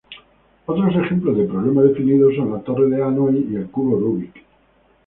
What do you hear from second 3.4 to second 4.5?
y el Cubo Rubik.